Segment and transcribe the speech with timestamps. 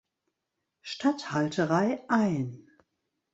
[0.81, 2.67] Statthalterei ein.